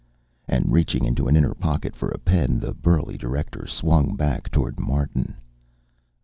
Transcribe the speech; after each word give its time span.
And, 0.47 0.71
reaching 0.71 1.05
into 1.05 1.27
an 1.27 1.35
inner 1.35 1.53
pocket 1.53 1.95
for 1.95 2.09
a 2.09 2.17
pen, 2.17 2.57
the 2.59 2.73
burly 2.73 3.19
director 3.19 3.67
swung 3.67 4.15
back 4.15 4.49
toward 4.49 4.79
Martin. 4.79 5.35